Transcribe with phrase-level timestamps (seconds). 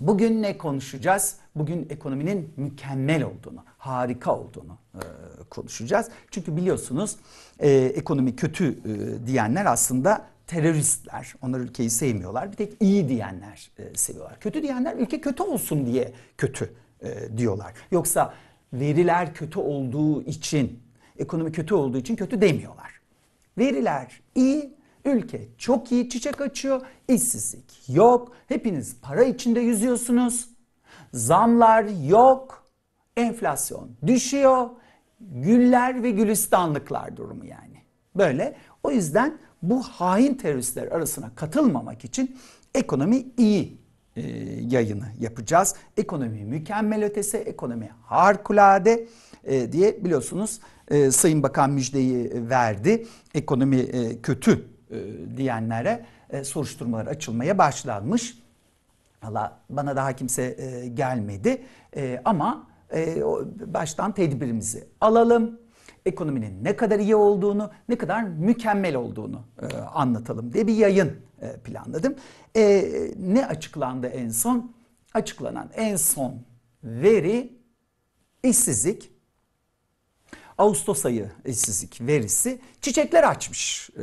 [0.00, 1.36] Bugün ne konuşacağız?
[1.54, 5.02] Bugün ekonominin mükemmel olduğunu, harika olduğunu e,
[5.50, 6.08] konuşacağız.
[6.30, 7.16] Çünkü biliyorsunuz
[7.58, 11.34] e, ekonomi kötü e, diyenler aslında teröristler.
[11.42, 12.52] Onlar ülkeyi sevmiyorlar.
[12.52, 14.40] Bir tek iyi diyenler e, seviyorlar.
[14.40, 17.72] Kötü diyenler ülke kötü olsun diye kötü e, diyorlar.
[17.90, 18.34] Yoksa
[18.72, 20.82] veriler kötü olduğu için,
[21.18, 23.00] ekonomi kötü olduğu için kötü demiyorlar.
[23.58, 24.74] Veriler iyi,
[25.06, 30.48] ülke çok iyi çiçek açıyor, işsizlik yok, hepiniz para içinde yüzüyorsunuz,
[31.12, 32.64] zamlar yok,
[33.16, 34.68] enflasyon düşüyor,
[35.20, 37.82] güller ve gülistanlıklar durumu yani.
[38.16, 42.36] Böyle o yüzden bu hain teröristler arasına katılmamak için
[42.74, 43.78] ekonomi iyi
[44.16, 44.22] e,
[44.70, 45.74] yayını yapacağız.
[45.96, 49.06] Ekonomi mükemmel ötesi, ekonomi harikulade
[49.44, 53.06] e, diye biliyorsunuz e, Sayın Bakan müjdeyi verdi.
[53.34, 54.96] Ekonomi e, kötü e,
[55.36, 58.38] diyenlere e, soruşturmalar açılmaya başlanmış.
[59.22, 61.62] Allah bana daha kimse e, gelmedi
[62.24, 62.66] ama
[63.66, 65.60] baştan tedbirimizi alalım.
[66.06, 69.42] Ekonominin ne kadar iyi olduğunu, ne kadar mükemmel olduğunu
[69.94, 71.12] anlatalım diye bir yayın
[71.64, 72.14] planladım.
[73.18, 74.72] Ne açıklandı en son?
[75.14, 76.34] Açıklanan en son
[76.84, 77.58] veri
[78.42, 79.15] işsizlik.
[80.58, 84.02] Ağustos ayı işsizlik verisi çiçekler açmış e,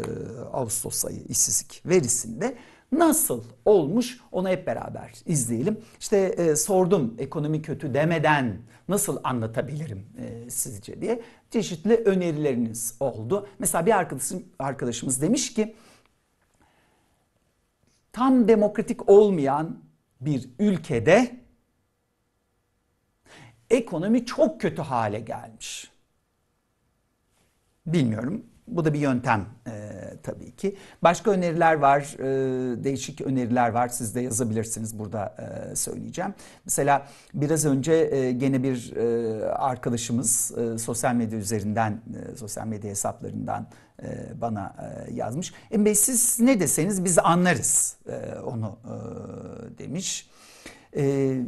[0.53, 2.57] Ağustos ayı işsizlik verisinde.
[2.91, 5.77] Nasıl olmuş onu hep beraber izleyelim.
[5.99, 11.21] İşte e, sordum ekonomi kötü demeden nasıl anlatabilirim e, sizce diye.
[11.49, 13.47] Çeşitli önerileriniz oldu.
[13.59, 15.75] Mesela bir arkadaşım, arkadaşımız demiş ki
[18.11, 19.79] tam demokratik olmayan
[20.21, 21.39] bir ülkede
[23.69, 25.92] ekonomi çok kötü hale gelmiş.
[27.85, 28.43] Bilmiyorum.
[28.67, 29.71] Bu da bir yöntem e,
[30.23, 30.75] tabii ki.
[31.01, 33.87] Başka öneriler var, e, değişik öneriler var.
[33.87, 36.33] Siz de yazabilirsiniz burada e, söyleyeceğim.
[36.65, 42.01] Mesela biraz önce e, gene bir e, arkadaşımız e, sosyal medya üzerinden,
[42.33, 43.67] e, sosyal medya hesaplarından
[44.03, 45.53] e, bana e, yazmış.
[45.71, 48.93] Bey siz ne deseniz biz anlarız e, onu e,
[49.77, 50.29] demiş.
[50.95, 51.03] E,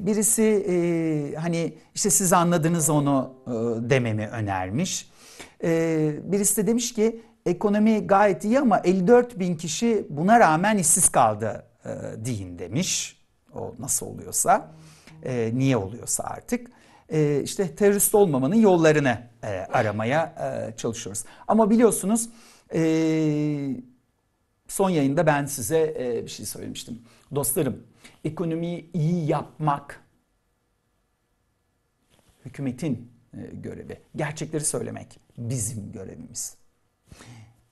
[0.05, 3.51] birisi e, hani işte siz anladınız onu e,
[3.89, 5.14] dememi önermiş.
[5.63, 11.09] Ee, birisi de demiş ki ekonomi gayet iyi ama 54 bin kişi buna rağmen işsiz
[11.09, 11.89] kaldı e,
[12.25, 13.21] deyin demiş.
[13.53, 14.71] O nasıl oluyorsa,
[15.23, 16.71] e, niye oluyorsa artık.
[17.09, 20.35] E, işte terörist olmamanın yollarını e, aramaya
[20.77, 21.23] çalışıyoruz.
[21.47, 22.29] Ama biliyorsunuz
[24.67, 27.01] son yayında ben size bir şey söylemiştim.
[27.35, 27.83] Dostlarım
[28.23, 30.01] ekonomiyi iyi yapmak
[32.45, 33.11] hükümetin
[33.53, 34.01] görevi.
[34.15, 36.55] Gerçekleri söylemek bizim görevimiz.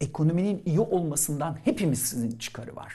[0.01, 2.93] Ekonominin iyi olmasından hepimizin çıkarı var.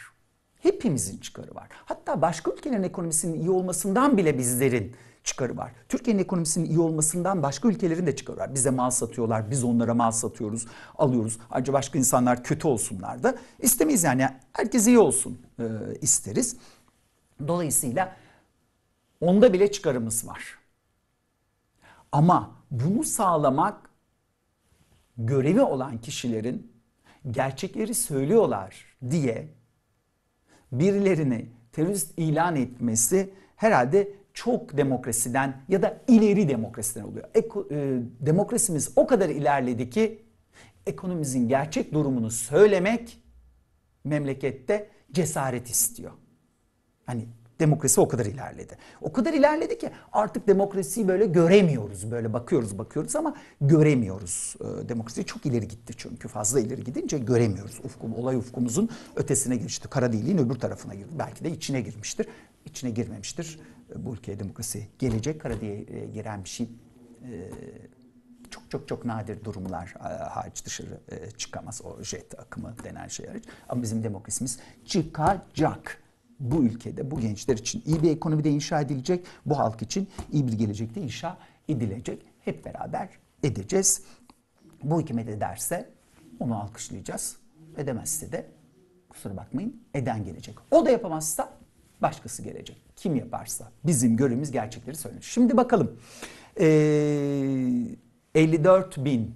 [0.61, 1.69] Hepimizin çıkarı var.
[1.71, 5.73] Hatta başka ülkelerin ekonomisinin iyi olmasından bile bizlerin çıkarı var.
[5.89, 8.55] Türkiye'nin ekonomisinin iyi olmasından başka ülkelerin de çıkarı var.
[8.55, 10.67] Bize mal satıyorlar, biz onlara mal satıyoruz,
[10.99, 11.39] alıyoruz.
[11.51, 14.29] Ayrıca başka insanlar kötü olsunlar da istemeyiz yani.
[14.53, 15.65] Herkes iyi olsun e,
[16.01, 16.57] isteriz.
[17.49, 18.17] Dolayısıyla
[19.21, 20.59] onda bile çıkarımız var.
[22.13, 23.88] Ama bunu sağlamak
[25.19, 26.73] görevi olan kişilerin
[27.31, 29.49] gerçekleri söylüyorlar diye
[30.73, 37.29] birilerini terörist ilan etmesi herhalde çok demokrasiden ya da ileri demokrasiden oluyor.
[37.35, 40.23] Eko, e, demokrasimiz o kadar ilerledi ki
[40.87, 43.23] ekonomimizin gerçek durumunu söylemek
[44.05, 46.13] memlekette cesaret istiyor.
[47.07, 47.29] Hani
[47.61, 48.79] Demokrasi o kadar ilerledi.
[49.01, 52.11] O kadar ilerledi ki artık demokrasiyi böyle göremiyoruz.
[52.11, 54.55] Böyle bakıyoruz bakıyoruz ama göremiyoruz.
[54.61, 57.81] Ee, demokrasi çok ileri gitti çünkü fazla ileri gidince göremiyoruz.
[57.85, 59.89] Ufkum, olay ufkumuzun ötesine geçti.
[59.89, 61.13] Kara deliğin öbür tarafına girdi.
[61.19, 62.27] Belki de içine girmiştir.
[62.65, 63.61] İçine girmemiştir.
[63.91, 65.41] Ee, bu ülkeye demokrasi gelecek.
[65.41, 66.69] Kara deliğe giren bir şey
[67.23, 67.51] e,
[68.51, 71.81] çok çok çok nadir durumlar e, hariç dışarı e, çıkamaz.
[71.85, 73.45] O jet akımı denen şey hariç.
[73.69, 76.03] Ama bizim demokrasimiz çıkacak
[76.41, 79.27] bu ülkede bu gençler için iyi bir ekonomide inşa edilecek.
[79.47, 81.39] Bu halk için iyi bir gelecekte inşa
[81.69, 82.23] edilecek.
[82.41, 83.09] Hep beraber
[83.43, 84.03] edeceğiz.
[84.83, 85.91] Bu hükümet ederse
[86.41, 87.37] onu alkışlayacağız.
[87.77, 88.47] Edemezse de
[89.09, 90.55] kusura bakmayın eden gelecek.
[90.71, 91.53] O da yapamazsa
[92.03, 92.77] başkası gelecek.
[92.97, 95.23] Kim yaparsa bizim görevimiz gerçekleri söylenir.
[95.23, 96.01] Şimdi bakalım.
[96.61, 97.97] Ee,
[98.35, 99.35] 54 bin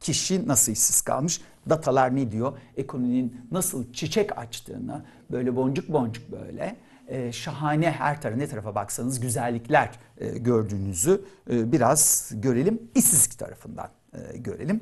[0.00, 1.40] kişi nasıl işsiz kalmış?
[1.68, 2.58] Datalar ne diyor?
[2.76, 6.76] Ekonominin nasıl çiçek açtığını böyle boncuk boncuk böyle
[7.08, 12.82] e, şahane her tarafa ne tarafa baksanız güzellikler e, gördüğünüzü e, biraz görelim.
[12.94, 14.80] İşsizlik tarafından e, görelim.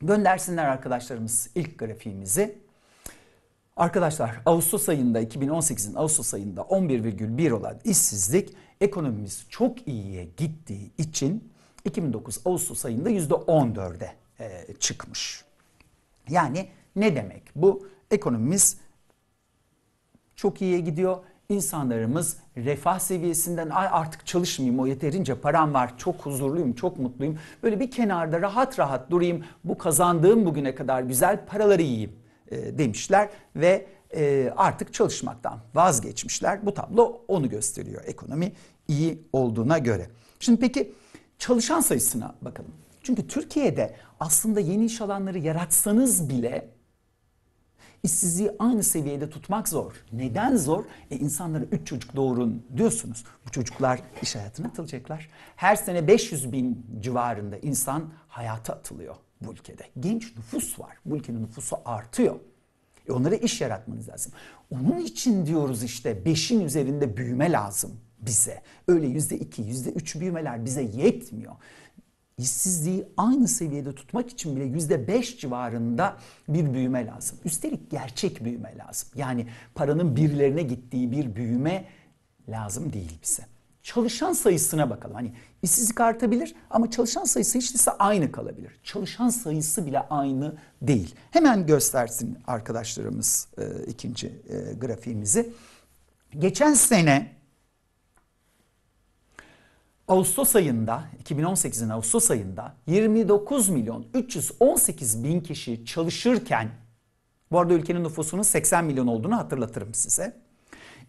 [0.00, 2.58] Göndersinler arkadaşlarımız ilk grafiğimizi.
[3.76, 11.51] Arkadaşlar Ağustos ayında 2018'in Ağustos ayında 11,1 olan işsizlik ekonomimiz çok iyiye gittiği için
[11.84, 15.44] 2009 Ağustos ayında %14'e e, çıkmış.
[16.28, 17.42] Yani ne demek?
[17.56, 18.76] Bu ekonomimiz
[20.36, 21.16] çok iyiye gidiyor.
[21.48, 27.38] İnsanlarımız refah seviyesinden Ay artık çalışmayayım o yeterince param var çok huzurluyum çok mutluyum.
[27.62, 32.12] Böyle bir kenarda rahat rahat durayım bu kazandığım bugüne kadar güzel paraları yiyeyim
[32.50, 36.66] e, demişler ve e, artık çalışmaktan vazgeçmişler.
[36.66, 38.52] Bu tablo onu gösteriyor ekonomi
[38.88, 40.06] iyi olduğuna göre.
[40.40, 40.92] Şimdi peki
[41.42, 42.72] çalışan sayısına bakalım.
[43.02, 46.68] Çünkü Türkiye'de aslında yeni iş alanları yaratsanız bile
[48.02, 49.92] işsizliği aynı seviyede tutmak zor.
[50.12, 50.84] Neden zor?
[51.10, 53.24] E insanlara 3 çocuk doğurun diyorsunuz.
[53.46, 55.28] Bu çocuklar iş hayatına atılacaklar.
[55.56, 59.82] Her sene 500 bin civarında insan hayata atılıyor bu ülkede.
[60.00, 60.96] Genç nüfus var.
[61.06, 62.36] Bu ülkenin nüfusu artıyor.
[63.08, 64.32] E onlara iş yaratmanız lazım.
[64.70, 68.62] Onun için diyoruz işte 5'in üzerinde büyüme lazım bize.
[68.88, 71.52] Öyle yüzde iki, yüzde üç büyümeler bize yetmiyor.
[72.38, 76.16] İşsizliği aynı seviyede tutmak için bile yüzde beş civarında
[76.48, 77.38] bir büyüme lazım.
[77.44, 79.08] Üstelik gerçek büyüme lazım.
[79.14, 81.84] Yani paranın birilerine gittiği bir büyüme
[82.48, 83.42] lazım değil bize.
[83.82, 85.14] Çalışan sayısına bakalım.
[85.14, 85.32] Hani
[85.62, 88.80] işsizlik artabilir ama çalışan sayısı hiç değilse aynı kalabilir.
[88.82, 91.14] Çalışan sayısı bile aynı değil.
[91.30, 95.52] Hemen göstersin arkadaşlarımız e, ikinci e, grafiğimizi.
[96.38, 97.41] Geçen sene
[100.12, 106.70] Ağustos ayında 2018'in Ağustos ayında 29 milyon 318 bin kişi çalışırken
[107.52, 110.36] bu arada ülkenin nüfusunun 80 milyon olduğunu hatırlatırım size.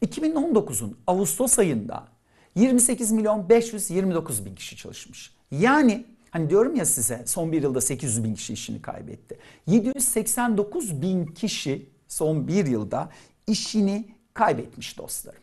[0.05, 2.07] 2019'un Ağustos ayında
[2.55, 5.35] 28 milyon 529 bin kişi çalışmış.
[5.51, 9.37] Yani hani diyorum ya size son bir yılda 800 bin kişi işini kaybetti.
[9.67, 13.09] 789 bin kişi son bir yılda
[13.47, 15.41] işini kaybetmiş dostlarım.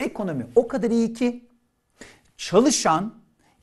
[0.00, 1.49] Ekonomi o kadar iyi ki
[2.40, 3.14] çalışan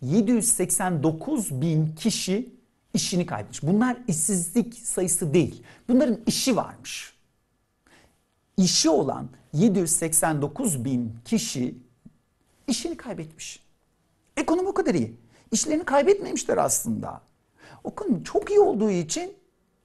[0.02, 2.56] 789 bin kişi
[2.94, 3.64] işini kaybetmiş.
[3.64, 5.64] Bunlar işsizlik sayısı değil.
[5.90, 7.14] Bunların işi varmış.
[8.58, 11.78] İşi olan 789 bin kişi
[12.68, 13.64] işini kaybetmiş.
[14.38, 15.16] Ekonomi o kadar iyi.
[15.52, 17.22] İşlerini kaybetmemişler aslında.
[17.84, 19.34] O konu çok iyi olduğu için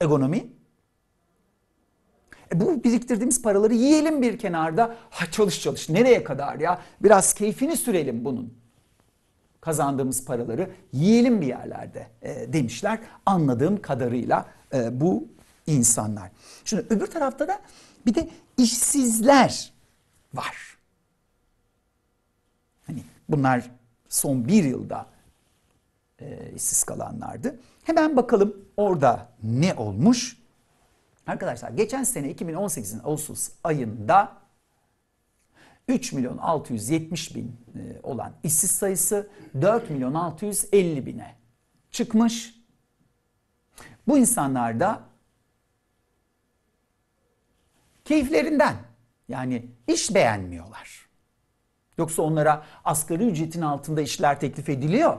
[0.00, 0.46] ekonomi
[2.54, 4.96] e bu biriktirdiğimiz paraları yiyelim bir kenarda.
[5.10, 5.88] Ha çalış çalış.
[5.88, 6.82] Nereye kadar ya?
[7.00, 8.61] Biraz keyfini sürelim bunun
[9.62, 12.98] kazandığımız paraları yiyelim bir yerlerde e, demişler.
[13.26, 15.28] Anladığım kadarıyla e, bu
[15.66, 16.30] insanlar.
[16.64, 17.60] Şimdi öbür tarafta da
[18.06, 18.28] bir de
[18.58, 19.72] işsizler
[20.34, 20.78] var.
[22.86, 23.70] Hani bunlar
[24.08, 25.06] son bir yılda
[26.18, 27.60] e, işsiz kalanlardı.
[27.84, 30.36] Hemen bakalım orada ne olmuş?
[31.26, 34.41] Arkadaşlar geçen sene 2018'in Ağustos ayında
[35.92, 39.28] 3 milyon 670 bin e, olan işsiz sayısı
[39.60, 41.34] 4 milyon 650 bine
[41.90, 42.54] çıkmış.
[44.08, 45.00] Bu insanlar da
[48.04, 48.74] keyiflerinden
[49.28, 51.08] yani iş beğenmiyorlar.
[51.98, 55.16] Yoksa onlara asgari ücretin altında işler teklif ediliyor.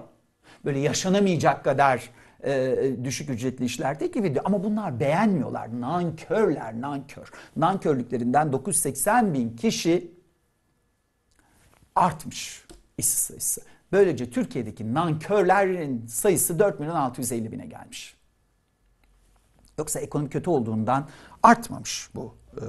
[0.65, 2.09] Böyle yaşanamayacak kadar
[2.43, 4.45] e, düşük ücretli işler teklif ediyor.
[4.47, 5.81] Ama bunlar beğenmiyorlar.
[5.81, 7.31] Nankörler, nankör.
[7.55, 10.22] Nankörlüklerinden 980 bin kişi
[11.95, 12.65] artmış
[12.97, 13.61] işsiz sayısı.
[13.91, 18.15] Böylece Türkiye'deki nankörlerin sayısı 4 milyon 650 bine gelmiş.
[19.77, 21.09] Yoksa ekonomi kötü olduğundan
[21.43, 22.63] artmamış bu e,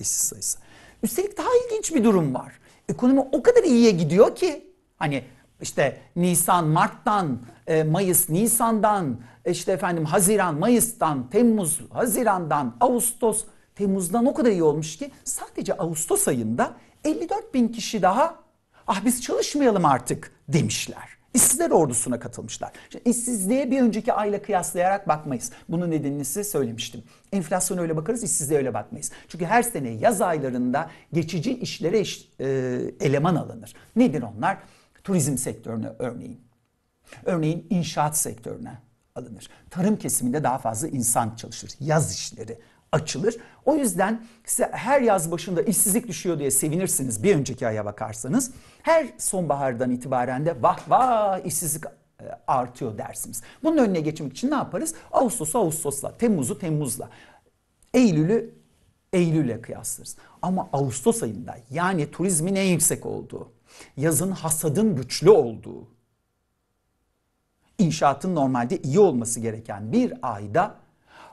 [0.00, 0.58] işsiz sayısı.
[1.02, 2.52] Üstelik daha ilginç bir durum var.
[2.88, 5.24] Ekonomi o kadar iyiye gidiyor ki hani
[5.60, 14.34] işte Nisan, Mart'tan, e, Mayıs, Nisan'dan, işte efendim Haziran, Mayıs'tan, Temmuz, Haziran'dan, Ağustos, Temmuz'dan o
[14.34, 18.43] kadar iyi olmuş ki sadece Ağustos ayında 54 bin kişi daha
[18.86, 21.14] ah biz çalışmayalım artık demişler.
[21.34, 22.72] İşsizler ordusuna katılmışlar.
[22.90, 25.52] Şimdi işsizliğe bir önceki ayla kıyaslayarak bakmayız.
[25.68, 27.02] Bunun nedenini size söylemiştim.
[27.32, 29.10] Enflasyona öyle bakarız, işsizliğe öyle bakmayız.
[29.28, 32.46] Çünkü her sene yaz aylarında geçici işlere iş, e,
[33.00, 33.74] eleman alınır.
[33.96, 34.58] Nedir onlar?
[35.04, 36.40] Turizm sektörüne örneğin.
[37.24, 38.78] Örneğin inşaat sektörüne
[39.14, 39.48] alınır.
[39.70, 41.70] Tarım kesiminde daha fazla insan çalışır.
[41.80, 42.58] Yaz işleri
[42.94, 43.36] açılır.
[43.64, 48.52] O yüzden size her yaz başında işsizlik düşüyor diye sevinirsiniz bir önceki aya bakarsanız.
[48.82, 51.90] Her sonbahardan itibaren de vah vah işsizlik e,
[52.46, 53.42] artıyor dersiniz.
[53.62, 54.94] Bunun önüne geçmek için ne yaparız?
[55.12, 57.08] Ağustos'u Ağustos'la, Temmuz'u Temmuz'la,
[57.94, 58.54] Eylül'ü
[59.12, 60.16] Eylül'le kıyaslarız.
[60.42, 63.52] Ama Ağustos ayında yani turizmin en yüksek olduğu,
[63.96, 65.88] yazın hasadın güçlü olduğu,
[67.78, 70.83] inşaatın normalde iyi olması gereken bir ayda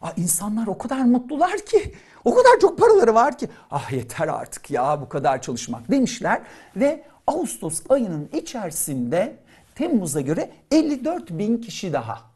[0.02, 1.94] Aa, insanlar o kadar mutlular ki,
[2.26, 3.50] o kadar çok paraları var ki.
[3.72, 6.42] Ah yeter artık ya bu kadar çalışmak demişler.
[6.76, 9.38] Ve Ağustos ayının içerisinde
[9.76, 12.32] Temmuz'a göre 54 bin kişi daha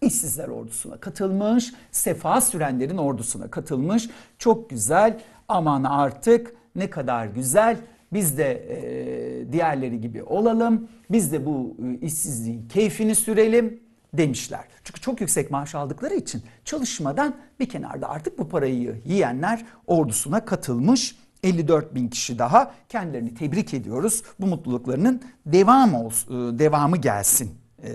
[0.00, 4.08] işsizler ordusuna katılmış, sefa sürenlerin ordusuna katılmış.
[4.38, 7.76] Çok güzel aman artık ne kadar güzel
[8.12, 10.88] biz de e, diğerleri gibi olalım.
[11.10, 13.80] Biz de bu e, işsizliğin keyfini sürelim
[14.12, 14.64] demişler.
[14.84, 21.16] Çünkü çok yüksek maaş aldıkları için çalışmadan bir kenarda artık bu parayı yiyenler ordusuna katılmış.
[21.42, 24.22] 54 bin kişi daha kendilerini tebrik ediyoruz.
[24.40, 27.92] Bu mutluluklarının devam olsun, e, devamı gelsin e,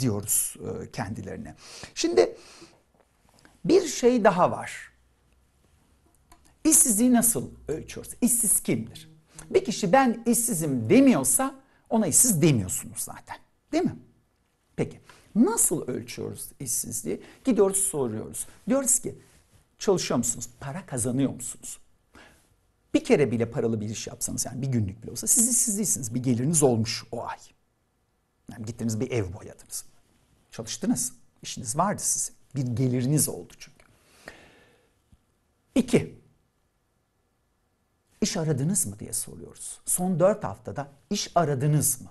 [0.00, 1.54] diyoruz e, kendilerine.
[1.94, 2.36] Şimdi
[3.64, 4.92] bir şey daha var.
[6.64, 8.12] İşsizliği nasıl ölçüyoruz?
[8.20, 9.10] İşsiz kimdir?
[9.50, 11.54] Bir kişi ben işsizim demiyorsa
[11.90, 13.36] ona işsiz demiyorsunuz zaten.
[13.72, 13.96] Değil mi?
[14.76, 15.00] Peki
[15.44, 17.22] nasıl ölçüyoruz işsizliği?
[17.44, 18.46] Gidiyoruz soruyoruz.
[18.68, 19.18] Diyoruz ki
[19.78, 20.48] çalışıyor musunuz?
[20.60, 21.78] Para kazanıyor musunuz?
[22.94, 26.14] Bir kere bile paralı bir iş yapsanız yani bir günlük bile olsa siz işsiz değilsiniz.
[26.14, 27.38] Bir geliriniz olmuş o ay.
[28.52, 29.84] Yani gittiniz bir ev boyadınız.
[30.50, 31.12] Çalıştınız.
[31.42, 32.34] İşiniz vardı sizin.
[32.54, 33.78] Bir geliriniz oldu çünkü.
[35.74, 36.18] İki,
[38.20, 39.80] iş aradınız mı diye soruyoruz.
[39.86, 42.08] Son dört haftada iş aradınız mı?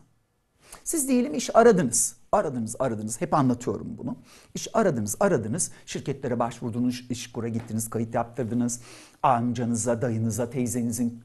[0.84, 2.15] Siz diyelim iş aradınız.
[2.38, 3.22] Aradınız, aradınız.
[3.22, 4.15] Hep anlatıyorum bunu.
[4.56, 5.72] İş aradınız, aradınız.
[5.86, 8.82] Şirketlere başvurdunuz, iş kura gittiniz, kayıt yaptırdınız.
[9.24, 11.24] Amcanıza, dayınıza, teyzenizin,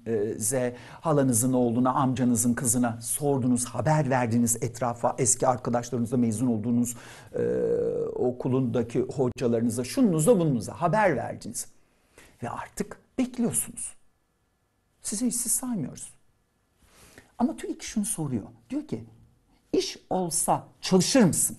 [0.53, 6.97] e, halanızın oğluna, amcanızın kızına sordunuz, haber verdiniz etrafa, eski arkadaşlarınızla mezun olduğunuz
[7.35, 7.43] e,
[8.15, 11.67] okulundaki hocalarınıza, şununuza bununuza haber verdiniz.
[12.43, 13.95] Ve artık bekliyorsunuz.
[15.03, 16.13] Sizi işsiz saymıyoruz.
[17.39, 18.47] Ama TÜİK şunu soruyor.
[18.71, 19.05] Diyor ki
[19.73, 21.59] iş olsa çalışır mısın?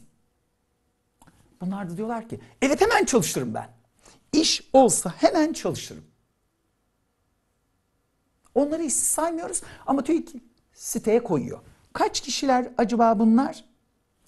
[1.62, 3.70] Bunlar da diyorlar ki evet hemen çalışırım ben.
[4.34, 6.04] İş olsa hemen çalışırım.
[8.56, 10.30] Onları işsiz saymıyoruz ama TÜİK
[10.74, 11.60] siteye koyuyor.
[11.94, 13.66] Kaç kişiler acaba bunlar?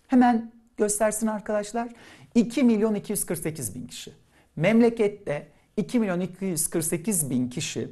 [0.08, 1.89] Hemen göstersin arkadaşlar.
[2.36, 4.13] 2 milyon 248 bin kişi.
[4.56, 7.89] Memlekette 2 milyon 248 bin kişi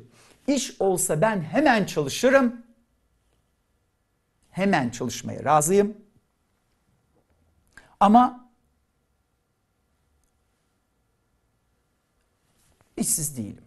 [0.48, 2.63] iş olsa ben hemen çalışırım
[4.54, 5.98] hemen çalışmaya razıyım.
[8.00, 8.50] Ama
[12.98, 13.64] işsiz değilim.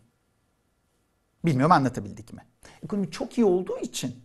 [1.45, 2.47] Bilmiyorum anlatabildik mi?
[2.83, 4.25] Ekonomi çok iyi olduğu için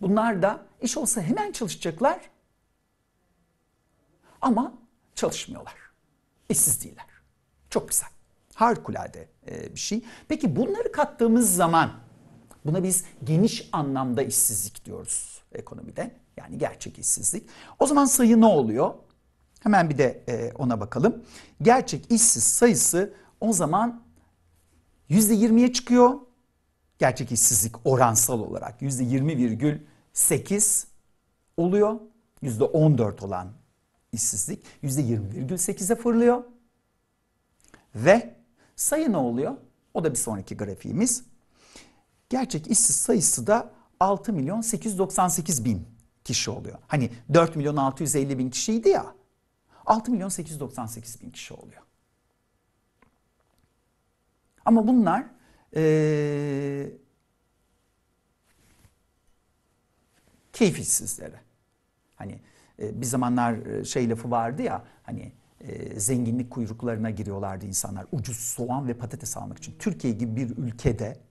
[0.00, 2.30] bunlar da iş olsa hemen çalışacaklar
[4.40, 4.74] ama
[5.14, 5.74] çalışmıyorlar.
[6.48, 7.06] İşsiz değiller.
[7.70, 8.08] Çok güzel.
[8.54, 10.04] Harikulade bir şey.
[10.28, 12.09] Peki bunları kattığımız zaman
[12.64, 16.14] buna biz geniş anlamda işsizlik diyoruz ekonomide.
[16.36, 17.48] Yani gerçek işsizlik.
[17.78, 18.94] O zaman sayı ne oluyor?
[19.60, 21.24] Hemen bir de e, ona bakalım.
[21.62, 24.02] Gerçek işsiz sayısı o zaman
[25.10, 26.20] %20'ye çıkıyor.
[26.98, 30.86] Gerçek işsizlik oransal olarak %20,8
[31.56, 32.00] oluyor.
[32.42, 33.52] %14 olan
[34.12, 36.44] işsizlik %20,8'e fırlıyor.
[37.94, 38.34] Ve
[38.76, 39.56] sayı ne oluyor?
[39.94, 41.29] O da bir sonraki grafiğimiz.
[42.30, 45.88] Gerçek işsiz sayısı da 6 milyon 898 bin
[46.24, 46.78] kişi oluyor.
[46.86, 49.14] Hani 4 milyon 650 bin kişiydi ya.
[49.86, 51.82] 6 milyon 898 bin kişi oluyor.
[54.64, 55.24] Ama bunlar
[55.76, 56.90] ee,
[60.52, 61.36] keyifsizleri.
[62.16, 62.40] Hani
[62.78, 68.88] e, bir zamanlar şey lafı vardı ya hani e, zenginlik kuyruklarına giriyorlardı insanlar ucuz soğan
[68.88, 69.74] ve patates almak için.
[69.78, 71.29] Türkiye gibi bir ülkede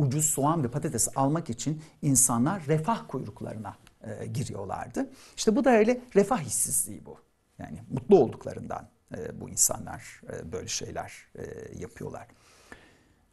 [0.00, 5.10] ucuz soğan ve patates almak için insanlar refah kuyruklarına e, giriyorlardı.
[5.36, 7.16] İşte bu da öyle refah hissizliği bu.
[7.58, 11.44] Yani mutlu olduklarından e, bu insanlar e, böyle şeyler e,
[11.78, 12.26] yapıyorlar.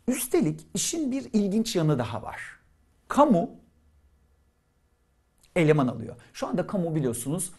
[0.08, 2.42] Üstelik işin bir ilginç yanı daha var.
[3.08, 3.50] Kamu
[5.56, 6.16] eleman alıyor.
[6.34, 7.52] Şu anda kamu biliyorsunuz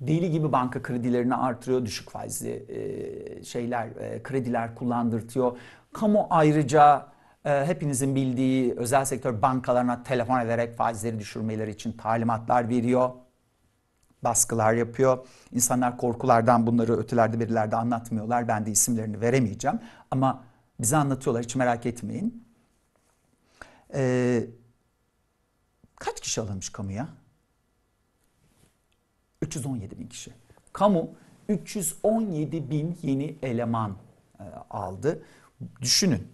[0.00, 5.58] deli gibi banka kredilerini artırıyor, düşük faizli e, şeyler, e, krediler kullandırtıyor.
[5.92, 7.08] Kamu ayrıca
[7.46, 13.10] hepinizin bildiği özel sektör bankalarına telefon ederek faizleri düşürmeleri için talimatlar veriyor.
[14.24, 15.26] Baskılar yapıyor.
[15.52, 18.48] İnsanlar korkulardan bunları ötelerde verilerde anlatmıyorlar.
[18.48, 19.80] Ben de isimlerini veremeyeceğim.
[20.10, 20.44] Ama
[20.80, 22.46] bize anlatıyorlar hiç merak etmeyin.
[23.94, 24.46] Ee,
[25.96, 27.08] kaç kişi alınmış kamuya?
[29.42, 30.32] 317 bin kişi.
[30.72, 31.10] Kamu
[31.48, 33.96] 317 bin yeni eleman
[34.40, 35.22] e, aldı.
[35.80, 36.28] Düşünün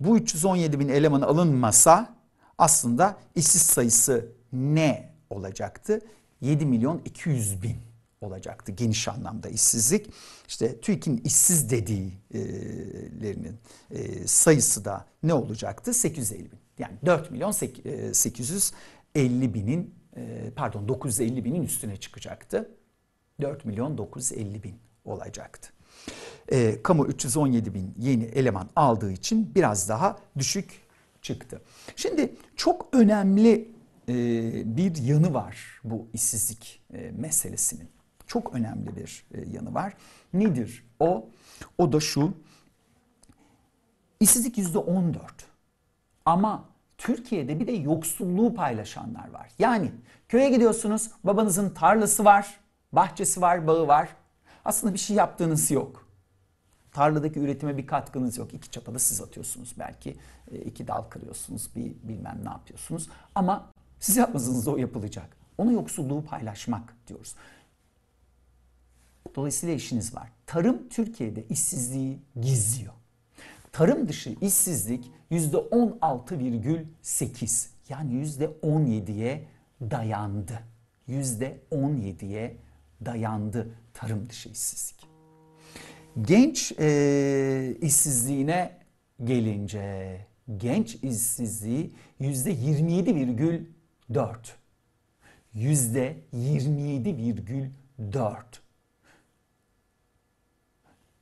[0.00, 2.16] bu 317 bin eleman alınmasa
[2.58, 6.00] aslında işsiz sayısı ne olacaktı?
[6.40, 7.76] 7 milyon 200 bin
[8.20, 10.10] olacaktı geniş anlamda işsizlik.
[10.48, 13.56] İşte TÜİK'in işsiz dediğilerinin
[13.90, 15.94] e, sayısı da ne olacaktı?
[15.94, 16.58] 850 bin.
[16.78, 18.74] Yani 4 milyon 850
[19.16, 22.70] e, binin e, pardon 950 binin üstüne çıkacaktı.
[23.40, 25.70] 4 milyon 950 bin olacaktı.
[26.52, 30.80] E, kamu 317 bin yeni eleman aldığı için biraz daha düşük
[31.22, 31.62] çıktı.
[31.96, 33.68] Şimdi çok önemli
[34.08, 37.88] e, bir yanı var bu işsizlik e, meselesinin.
[38.26, 39.94] Çok önemli bir e, yanı var.
[40.32, 41.28] Nedir o?
[41.78, 42.34] O da şu.
[44.20, 45.24] İşsizlik yüzde 14.
[46.24, 46.64] Ama
[46.98, 49.50] Türkiye'de bir de yoksulluğu paylaşanlar var.
[49.58, 49.92] Yani
[50.28, 52.60] köye gidiyorsunuz, babanızın tarlası var,
[52.92, 54.08] bahçesi var, bağı var.
[54.70, 56.06] Aslında bir şey yaptığınız yok.
[56.92, 58.54] Tarladaki üretime bir katkınız yok.
[58.54, 60.16] İki çapada siz atıyorsunuz belki.
[60.50, 63.08] E, iki dal kırıyorsunuz, bir bilmem ne yapıyorsunuz.
[63.34, 65.36] Ama siz yapmasanız da o yapılacak.
[65.58, 67.34] Ona yoksulluğu paylaşmak diyoruz.
[69.34, 70.32] Dolayısıyla işiniz var.
[70.46, 72.92] Tarım Türkiye'de işsizliği gizliyor.
[73.72, 79.48] Tarım dışı işsizlik %16,8 yani %17'ye
[79.80, 80.62] dayandı.
[81.08, 82.56] %17'ye
[83.04, 85.06] dayandı tarım dışı işsizlik.
[86.22, 88.76] Genç e, işsizliğine
[89.24, 90.26] gelince
[90.56, 94.36] genç işsizliği %27,4.
[95.54, 98.36] %27,4.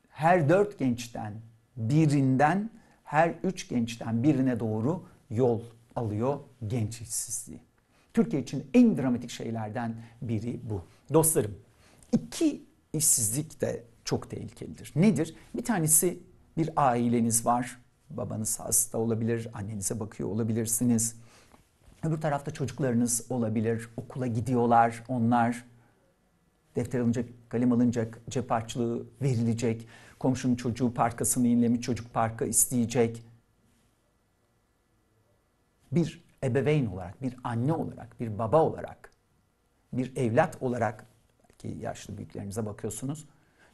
[0.08, 1.34] Her dört gençten
[1.76, 2.70] birinden
[3.04, 5.60] her üç gençten birine doğru yol
[5.96, 7.60] alıyor genç işsizliği.
[8.14, 10.84] Türkiye için en dramatik şeylerden biri bu.
[11.14, 11.58] Dostlarım
[12.12, 14.92] iki işsizlik de çok tehlikelidir.
[14.96, 15.36] Nedir?
[15.54, 16.22] Bir tanesi
[16.56, 17.78] bir aileniz var.
[18.10, 21.16] Babanız hasta olabilir, annenize bakıyor olabilirsiniz.
[22.02, 25.64] Öbür tarafta çocuklarınız olabilir, okula gidiyorlar onlar.
[26.76, 29.88] Defter alınacak, kalem alınacak, cep harçlığı verilecek.
[30.18, 33.24] Komşunun çocuğu parkasını inlemiş, çocuk parka isteyecek.
[35.92, 39.12] Bir ebeveyn olarak, bir anne olarak, bir baba olarak,
[39.92, 41.06] bir evlat olarak
[41.64, 43.24] belki yaşlı büyüklerinize bakıyorsunuz.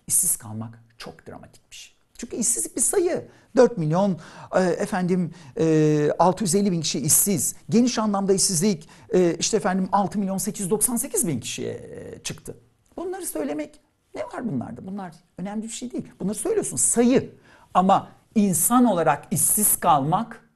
[0.06, 1.94] İşsiz kalmak çok dramatik bir şey.
[2.18, 3.28] Çünkü işsizlik bir sayı.
[3.56, 4.18] 4 milyon
[4.54, 7.56] e, efendim e, 650 bin kişi işsiz.
[7.68, 12.56] Geniş anlamda işsizlik e, işte efendim 6 milyon 898 bin kişiye e, çıktı.
[12.96, 13.80] Bunları söylemek
[14.14, 14.86] ne var bunlarda?
[14.86, 16.08] Bunlar önemli bir şey değil.
[16.20, 17.34] Bunları söylüyorsun sayı.
[17.74, 20.50] Ama insan olarak işsiz kalmak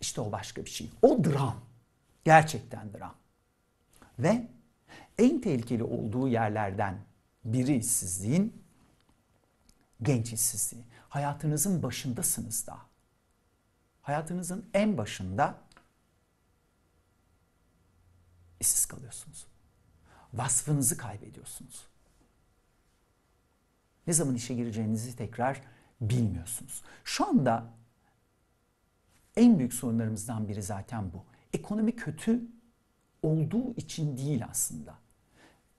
[0.00, 0.90] işte o başka bir şey.
[1.02, 1.54] O dram.
[2.24, 3.14] Gerçekten dram.
[4.18, 4.48] Ve
[5.18, 6.98] en tehlikeli olduğu yerlerden
[7.44, 8.62] biri işsizliğin
[10.02, 10.84] genç işsizliği.
[11.08, 12.78] Hayatınızın başındasınız da.
[14.02, 15.58] Hayatınızın en başında
[18.60, 19.46] işsiz kalıyorsunuz.
[20.34, 21.86] Vasfınızı kaybediyorsunuz.
[24.06, 25.62] Ne zaman işe gireceğinizi tekrar
[26.00, 26.82] bilmiyorsunuz.
[27.04, 27.72] Şu anda
[29.36, 31.24] en büyük sorunlarımızdan biri zaten bu.
[31.52, 32.42] Ekonomi kötü
[33.22, 35.05] olduğu için değil aslında.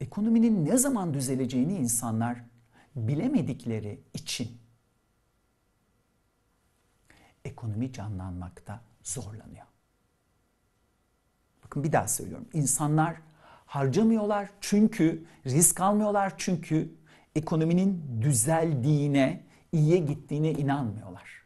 [0.02, 2.44] Ekonominin ne zaman düzeleceğini insanlar
[2.96, 4.58] bilemedikleri için
[7.46, 9.66] ekonomi canlanmakta zorlanıyor.
[11.64, 12.48] Bakın bir daha söylüyorum.
[12.54, 13.18] İnsanlar
[13.66, 16.96] harcamıyorlar çünkü risk almıyorlar çünkü
[17.36, 21.44] ekonominin düzeldiğine, iyiye gittiğine inanmıyorlar.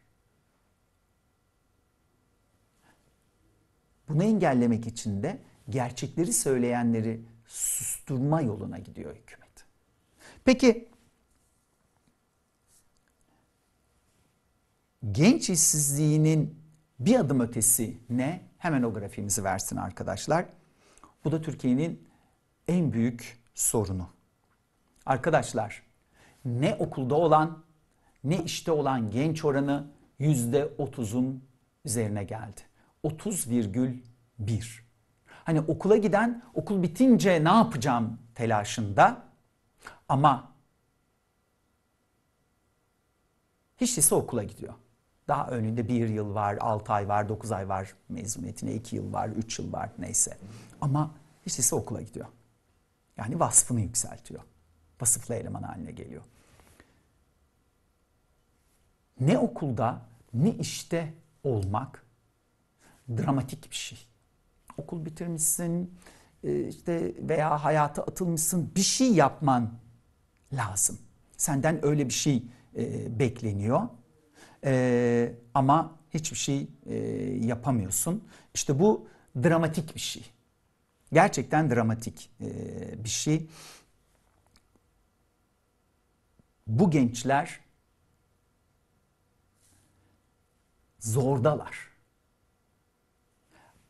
[4.08, 5.38] Bunu engellemek için de
[5.68, 7.20] gerçekleri söyleyenleri
[7.52, 9.64] susturma yoluna gidiyor hükümet.
[10.44, 10.88] Peki
[15.12, 16.62] genç işsizliğinin
[17.00, 18.40] bir adım ötesi ne?
[18.58, 20.46] Hemen o grafiğimizi versin arkadaşlar.
[21.24, 22.08] Bu da Türkiye'nin
[22.68, 24.08] en büyük sorunu.
[25.06, 25.82] Arkadaşlar
[26.44, 27.64] ne okulda olan
[28.24, 29.86] ne işte olan genç oranı
[30.18, 31.44] yüzde otuzun
[31.84, 32.60] üzerine geldi.
[33.04, 34.91] 30,1.
[35.44, 39.22] Hani okula giden okul bitince ne yapacağım telaşında
[40.08, 40.52] ama
[43.76, 44.74] hiç değilse okula gidiyor.
[45.28, 49.28] Daha önünde bir yıl var, altı ay var, dokuz ay var mezuniyetine, iki yıl var,
[49.28, 50.38] üç yıl var neyse.
[50.80, 51.14] Ama
[51.46, 52.26] hiç değilse okula gidiyor.
[53.16, 54.40] Yani vasfını yükseltiyor.
[55.00, 56.22] Vasıflı eleman haline geliyor.
[59.20, 60.02] Ne okulda
[60.34, 62.06] ne işte olmak
[63.08, 64.11] dramatik bir şey.
[64.76, 65.94] Okul bitirmişsin
[66.44, 69.72] e, işte veya hayata atılmışsın bir şey yapman
[70.52, 70.98] lazım.
[71.36, 72.42] Senden öyle bir şey
[72.76, 73.88] e, bekleniyor.
[74.64, 76.68] E, ama hiçbir şey
[77.40, 78.24] yapamıyorsun.
[78.54, 79.06] İşte bu
[79.42, 80.30] dramatik bir şey.
[81.12, 82.30] Gerçekten dramatik
[83.04, 83.48] bir şey.
[86.66, 87.60] bu gençler
[90.98, 91.91] zordalar.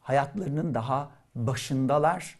[0.02, 2.38] Hayatlarının daha başındalar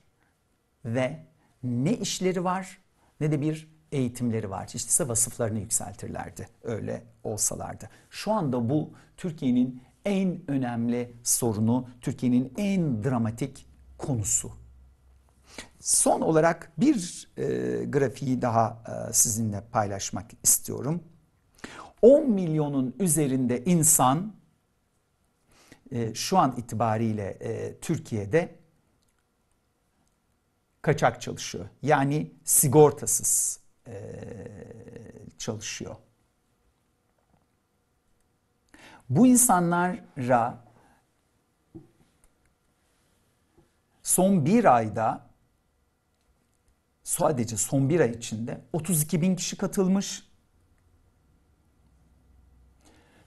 [0.85, 1.27] ve
[1.63, 2.79] ne işleri var
[3.21, 4.71] ne de bir eğitimleri var.
[4.75, 7.89] İşte vasıflarını yükseltirlerdi öyle olsalardı.
[8.11, 13.67] Şu anda bu Türkiye'nin en önemli sorunu, Türkiye'nin en dramatik
[13.99, 14.53] konusu.
[15.81, 17.45] Son olarak bir e,
[17.85, 21.03] grafiği daha e, sizinle paylaşmak istiyorum.
[22.03, 24.33] 10 milyonun üzerinde insan
[25.93, 28.55] e, şu an itibariyle e, Türkiye'de
[30.83, 31.69] kaçak çalışıyor.
[31.83, 33.95] Yani sigortasız e,
[35.39, 35.97] çalışıyor.
[39.11, 40.65] Bu insanlara
[44.03, 45.27] son bir ayda
[47.03, 50.29] sadece son bir ay içinde 32 bin kişi katılmış.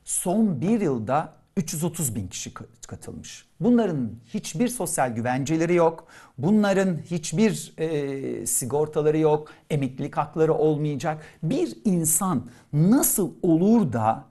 [0.04, 2.54] Son bir yılda 330 bin kişi
[2.88, 3.46] katılmış.
[3.60, 6.08] Bunların hiçbir sosyal güvenceleri yok.
[6.38, 9.52] Bunların hiçbir e, sigortaları yok.
[9.70, 11.24] Emeklilik hakları olmayacak.
[11.44, 14.26] Bir insan nasıl olur da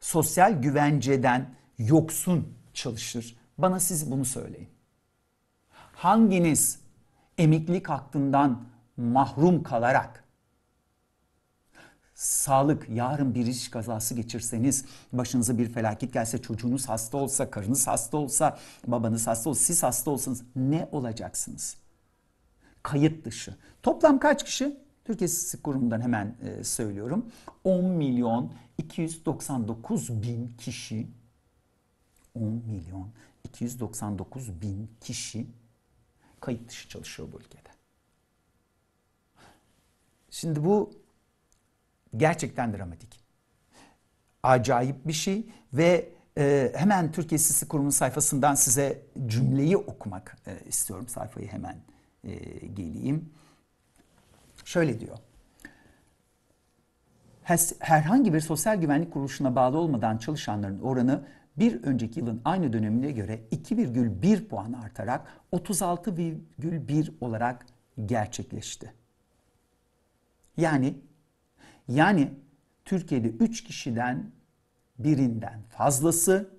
[0.00, 3.36] sosyal güvenceden yoksun çalışır?
[3.58, 4.68] Bana siz bunu söyleyin.
[5.92, 6.78] Hanginiz
[7.38, 8.64] emeklilik hakkından
[8.96, 10.23] mahrum kalarak
[12.14, 18.16] sağlık, yarın bir iş kazası geçirseniz, başınıza bir felaket gelse, çocuğunuz hasta olsa, karınız hasta
[18.16, 21.76] olsa, babanız hasta olsa, siz hasta olsanız ne olacaksınız?
[22.82, 23.56] Kayıt dışı.
[23.82, 24.84] Toplam kaç kişi?
[25.04, 27.26] Türkiye İstatistik Kurumu'ndan hemen e, söylüyorum.
[27.64, 31.08] 10 milyon 299 bin kişi
[32.34, 33.08] 10 milyon
[33.44, 35.46] 299 bin kişi
[36.40, 37.68] kayıt dışı çalışıyor bu ülkede.
[40.30, 41.03] Şimdi bu
[42.16, 43.24] Gerçekten dramatik.
[44.42, 51.08] Acayip bir şey ve e, hemen Türkiye İstatistik Kurumu sayfasından size cümleyi okumak e, istiyorum.
[51.08, 51.76] Sayfayı hemen
[52.24, 52.34] e,
[52.66, 53.30] geleyim.
[54.64, 55.18] Şöyle diyor.
[57.78, 61.24] Herhangi bir sosyal güvenlik kuruluşuna bağlı olmadan çalışanların oranı
[61.56, 67.66] bir önceki yılın aynı dönemine göre 2,1 puan artarak 36,1 olarak
[68.06, 68.92] gerçekleşti.
[70.56, 70.94] Yani
[71.88, 72.30] yani
[72.84, 74.30] Türkiye'de 3 kişiden
[74.98, 76.50] birinden fazlası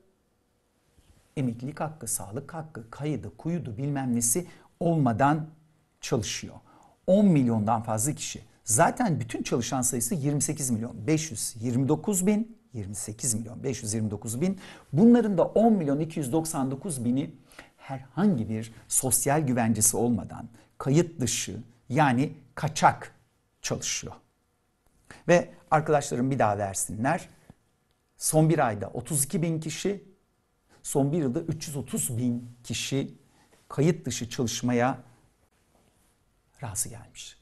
[1.38, 4.48] emeklilik hakkı, sağlık hakkı, kaydı, kuyudu bilmem nesi
[4.80, 5.48] olmadan
[6.02, 6.56] çalışıyor.
[7.08, 8.42] 10 milyondan fazla kişi.
[8.64, 14.60] Zaten bütün çalışan sayısı 28 milyon 529 bin 28 milyon 529 bin.
[14.94, 17.36] Bunların da 10 milyon 299 bini
[17.78, 21.58] herhangi bir sosyal güvencesi olmadan kayıt dışı
[21.90, 23.16] yani kaçak
[23.62, 24.14] çalışıyor.
[25.28, 27.30] Ve arkadaşlarım bir daha versinler.
[28.18, 30.04] Son bir ayda 32 bin kişi,
[30.84, 33.18] son bir yılda 330 bin kişi
[33.70, 35.04] kayıt dışı çalışmaya
[36.64, 37.38] razı gelmiş.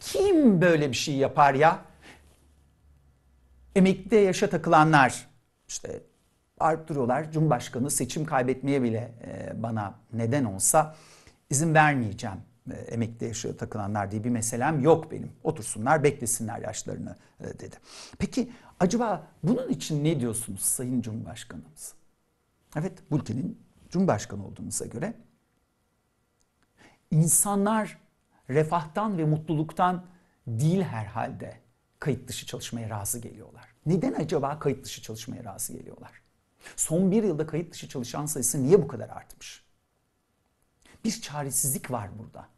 [0.00, 1.84] Kim böyle bir şey yapar ya?
[3.76, 5.26] Emekli yaşa takılanlar
[5.68, 6.02] işte
[6.60, 7.32] arttırıyorlar.
[7.32, 9.12] Cumhurbaşkanı seçim kaybetmeye bile
[9.54, 10.96] bana neden olsa
[11.50, 15.32] izin vermeyeceğim e, emekli yaşa takılanlar diye bir meselem yok benim.
[15.42, 17.76] Otursunlar beklesinler yaşlarını e, dedi.
[18.18, 21.94] Peki acaba bunun için ne diyorsunuz Sayın Cumhurbaşkanımız?
[22.76, 23.58] Evet bu ülkenin
[23.90, 25.14] Cumhurbaşkanı olduğunuza göre
[27.10, 27.98] insanlar
[28.50, 30.06] refahtan ve mutluluktan
[30.46, 31.60] değil herhalde
[31.98, 33.74] kayıt dışı çalışmaya razı geliyorlar.
[33.86, 36.12] Neden acaba kayıt dışı çalışmaya razı geliyorlar?
[36.76, 39.64] Son bir yılda kayıt dışı çalışan sayısı niye bu kadar artmış?
[41.04, 42.53] Bir çaresizlik var burada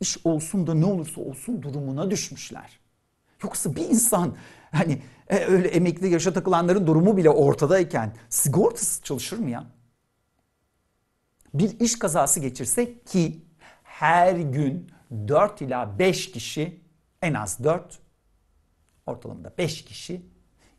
[0.00, 2.80] iş olsun da ne olursa olsun durumuna düşmüşler.
[3.42, 4.36] Yoksa bir insan
[4.72, 9.64] hani e, öyle emekli yaşa takılanların durumu bile ortadayken sigortasız çalışır mı ya?
[11.54, 13.44] Bir iş kazası geçirsek ki
[13.82, 14.90] her gün
[15.28, 16.80] 4 ila 5 kişi
[17.22, 17.98] en az 4
[19.06, 20.22] ortalamada 5 kişi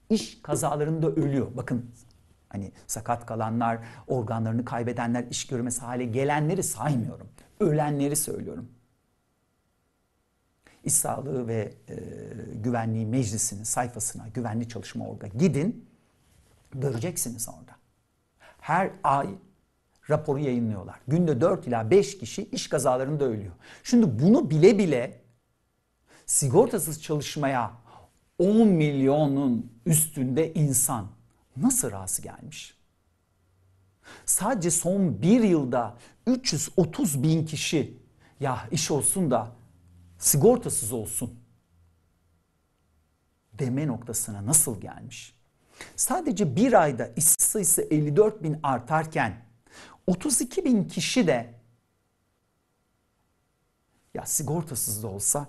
[0.10, 1.48] iş kazalarında ölüyor.
[1.58, 1.92] Bakın
[2.50, 7.30] hani sakat kalanlar, organlarını kaybedenler, iş görmesi hale gelenleri saymıyorum.
[7.60, 8.70] Ölenleri söylüyorum.
[10.84, 11.96] İş Sağlığı ve e,
[12.56, 15.89] Güvenliği Meclisi'nin sayfasına güvenli çalışma orga gidin.
[16.74, 17.76] Göreceksiniz orada.
[18.60, 19.30] Her ay
[20.10, 21.00] raporu yayınlıyorlar.
[21.08, 23.54] Günde 4 ila 5 kişi iş kazalarında ölüyor.
[23.84, 25.22] Şimdi bunu bile bile
[26.26, 27.72] sigortasız çalışmaya
[28.39, 31.08] 10 milyonun üstünde insan
[31.58, 32.78] nasıl razı gelmiş?
[34.26, 37.98] Sadece son bir yılda 330 bin kişi
[38.39, 39.52] ya iş olsun da
[40.22, 41.40] sigortasız olsun
[43.54, 45.36] deme noktasına nasıl gelmiş?
[45.96, 49.46] Sadece bir ayda işsiz sayısı 54 bin artarken
[50.08, 51.54] 32 bin kişi de
[54.14, 55.48] ya sigortasız da olsa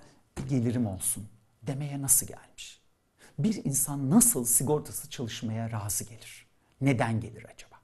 [0.49, 1.29] gelirim olsun
[1.63, 2.83] demeye nasıl gelmiş?
[3.39, 6.47] Bir insan nasıl sigortası çalışmaya razı gelir?
[6.81, 7.77] Neden gelir acaba?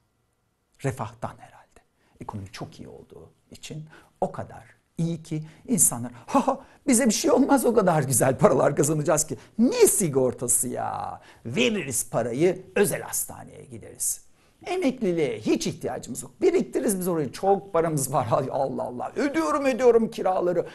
[0.85, 1.81] Refahtan herhalde.
[2.20, 3.88] Ekonomi çok iyi olduğu için
[4.20, 9.26] o kadar iyi ki insanlar ha bize bir şey olmaz o kadar güzel paralar kazanacağız
[9.26, 9.37] ki.
[9.58, 11.20] Ne sigortası ya?
[11.46, 14.20] Veririz parayı özel hastaneye gideriz.
[14.66, 16.30] Emekliliğe hiç ihtiyacımız yok.
[16.40, 17.32] Biriktiririz biz orayı.
[17.32, 18.26] Çok paramız var.
[18.50, 19.12] Allah Allah.
[19.16, 20.66] Ödüyorum ödüyorum kiraları.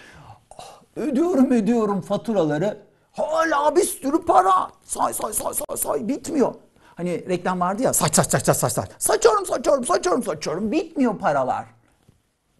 [0.57, 2.81] Ah, Ödüyorum ödüyorum faturaları.
[3.11, 4.71] Hala bir sürü para.
[4.83, 6.55] Say say say say say bitmiyor.
[6.95, 8.89] Hani reklam vardı ya saç saç saç saç saç.
[8.97, 10.71] Saçıyorum saçıyorum saçıyorum saçıyorum.
[10.71, 11.65] Bitmiyor paralar.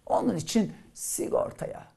[0.05, 1.87] Onun için sigortaya,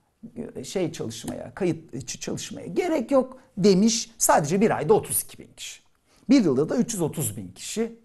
[0.65, 4.11] şey çalışmaya, kayıt içi çalışmaya gerek yok demiş.
[4.19, 5.83] Sadece bir ayda 32 bin kişi.
[6.31, 7.99] Bir yılda da 330 bin kişi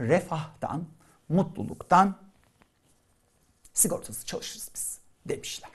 [0.00, 0.84] refahtan,
[1.28, 2.16] mutluluktan
[3.72, 5.70] sigortası çalışırız biz demişler.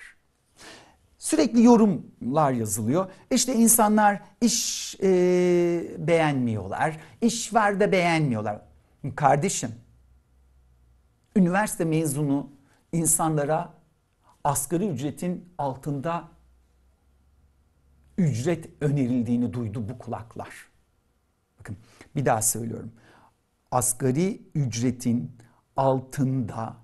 [1.18, 3.12] Sürekli yorumlar yazılıyor.
[3.32, 5.08] İşte insanlar iş e,
[5.98, 8.62] beğenmiyorlar, iş var beğenmiyorlar.
[9.16, 9.76] Kardeşim,
[11.36, 12.50] üniversite mezunu
[12.92, 13.74] insanlara
[14.44, 16.30] asgari ücretin altında
[18.18, 20.50] ücret önerildiğini duydu bu kulaklar.
[21.60, 21.78] Bakın
[22.16, 22.92] bir daha söylüyorum.
[23.72, 25.32] Asgari ücretin
[25.78, 26.78] altında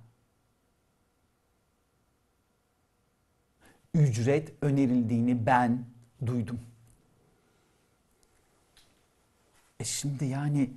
[3.94, 5.86] ücret önerildiğini ben
[6.26, 6.60] duydum.
[9.80, 10.70] E şimdi yani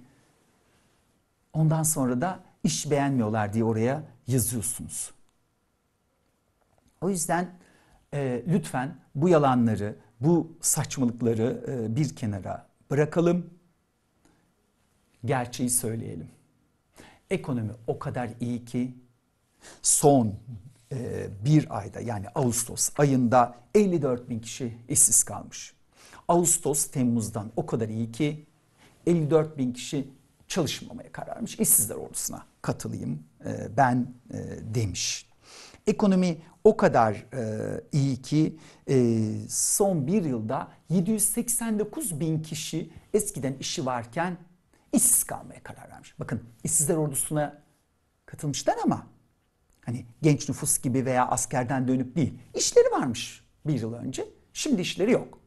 [1.52, 5.10] ondan sonra da iş beğenmiyorlar diye oraya yazıyorsunuz.
[7.00, 7.50] O yüzden
[8.14, 13.50] e, lütfen bu yalanları, bu saçmalıkları e, bir kenara bırakalım.
[15.24, 16.28] Gerçeği söyleyelim.
[17.30, 18.94] Ekonomi o kadar iyi ki
[19.82, 20.34] son
[20.92, 25.74] e, bir ayda yani Ağustos ayında 54 bin kişi işsiz kalmış.
[26.28, 28.46] Ağustos Temmuz'dan o kadar iyi ki
[29.06, 30.08] 54 bin kişi
[30.48, 31.58] çalışmamaya karar vermiş.
[31.60, 34.38] İşsizler ordusuna katılayım e, ben e,
[34.74, 35.29] demiş.
[35.86, 38.56] Ekonomi o kadar e, iyi ki
[38.88, 44.36] e, son bir yılda 789 bin kişi eskiden işi varken
[44.92, 46.14] işsiz kalmaya karar vermiş.
[46.18, 47.62] Bakın işsizler ordusuna
[48.26, 49.06] katılmışlar ama
[49.84, 52.34] hani genç nüfus gibi veya askerden dönüp değil.
[52.54, 54.28] işleri varmış bir yıl önce.
[54.52, 55.38] Şimdi işleri yok.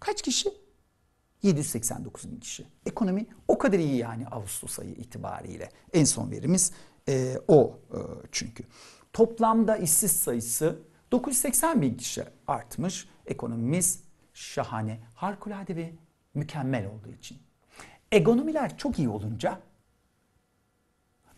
[0.00, 0.48] Kaç kişi?
[1.42, 2.66] 789 bin kişi.
[2.86, 5.70] Ekonomi o kadar iyi yani Ağustos ayı itibariyle.
[5.92, 6.72] En son verimiz
[7.08, 7.98] e, o e,
[8.32, 8.64] çünkü.
[9.12, 10.78] Toplamda işsiz sayısı
[11.12, 13.08] 980 bin kişi artmış.
[13.26, 14.02] Ekonomimiz
[14.34, 15.92] şahane, harikulade ve
[16.34, 17.38] mükemmel olduğu için.
[18.12, 19.60] Ekonomiler çok iyi olunca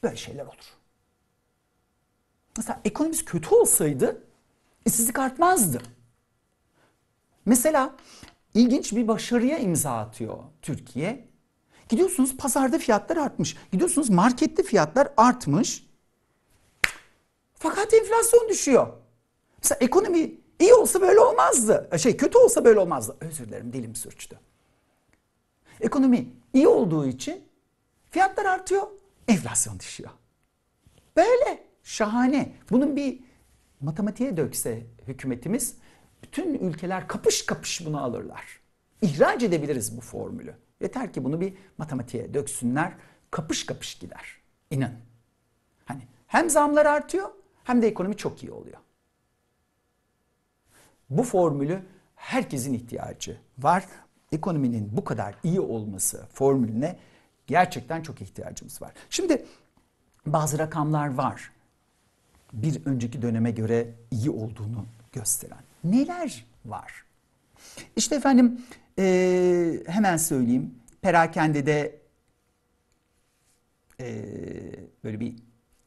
[0.02, 0.76] böyle şeyler olur.
[2.56, 4.24] Mesela ekonomimiz kötü olsaydı
[4.84, 5.82] işsizlik artmazdı.
[7.44, 7.96] Mesela
[8.54, 11.28] ilginç bir başarıya imza atıyor Türkiye.
[11.88, 13.56] Gidiyorsunuz pazarda fiyatlar artmış.
[13.72, 15.89] Gidiyorsunuz markette fiyatlar artmış.
[17.60, 18.88] Fakat enflasyon düşüyor.
[19.62, 21.90] Mesela ekonomi iyi olsa böyle olmazdı.
[21.98, 23.16] Şey kötü olsa böyle olmazdı.
[23.20, 24.38] Özür dilerim dilim sürçtü.
[25.80, 27.44] Ekonomi iyi olduğu için
[28.10, 28.86] fiyatlar artıyor,
[29.28, 30.10] enflasyon düşüyor.
[31.16, 32.52] Böyle şahane.
[32.70, 33.20] Bunun bir
[33.80, 35.74] matematiğe dökse hükümetimiz
[36.22, 38.60] bütün ülkeler kapış kapış bunu alırlar.
[39.02, 40.54] İhraç edebiliriz bu formülü.
[40.80, 42.92] Yeter ki bunu bir matematiğe döksünler.
[43.30, 44.40] Kapış kapış gider.
[44.70, 44.92] İnan.
[45.84, 48.78] Hani hem zamlar artıyor hem de ekonomi çok iyi oluyor.
[51.10, 51.82] Bu formülü
[52.16, 53.84] herkesin ihtiyacı var.
[54.32, 56.98] Ekonominin bu kadar iyi olması formülüne
[57.46, 58.92] gerçekten çok ihtiyacımız var.
[59.10, 59.46] Şimdi
[60.26, 61.52] bazı rakamlar var.
[62.52, 65.58] Bir önceki döneme göre iyi olduğunu gösteren.
[65.84, 67.04] Neler var?
[67.96, 68.60] İşte efendim
[68.98, 70.74] e, hemen söyleyeyim.
[71.02, 72.00] Perakendede
[74.00, 74.24] e,
[75.04, 75.34] böyle bir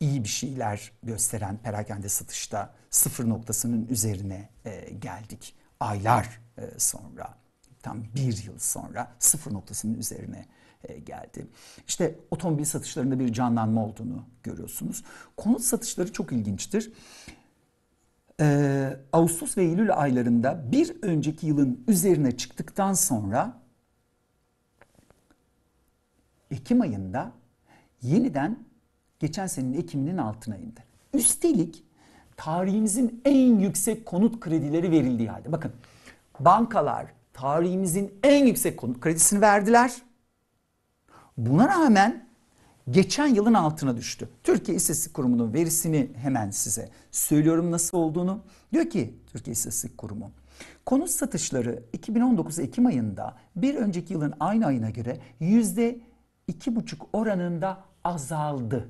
[0.04, 5.56] iyi bir şeyler gösteren perakende satışta sıfır noktasının üzerine e, geldik.
[5.80, 7.38] Aylar e, sonra
[7.82, 10.46] tam bir yıl sonra sıfır noktasının üzerine
[10.84, 11.48] e, geldi.
[11.88, 15.04] İşte otomobil satışlarında bir canlanma olduğunu görüyorsunuz.
[15.38, 16.94] Konut satışları çok ilginçtir.
[18.40, 23.62] Ee, Ağustos ve Eylül aylarında bir önceki yılın üzerine çıktıktan sonra
[26.52, 27.32] Ekim ayında
[28.02, 28.73] yeniden
[29.24, 30.84] geçen senenin Ekim'inin altına indi.
[31.14, 31.84] Üstelik
[32.38, 35.52] tarihimizin en yüksek konut kredileri verildiği halde.
[35.52, 35.72] Bakın
[36.40, 39.94] bankalar tarihimizin en yüksek konut kredisini verdiler.
[41.38, 42.26] Buna rağmen
[42.90, 44.30] geçen yılın altına düştü.
[44.44, 48.40] Türkiye İstatistik Kurumu'nun verisini hemen size söylüyorum nasıl olduğunu.
[48.74, 50.32] Diyor ki Türkiye İstatistik Kurumu
[50.86, 56.00] konut satışları 2019 Ekim ayında bir önceki yılın aynı ayına göre yüzde
[56.48, 58.90] iki buçuk oranında azaldı.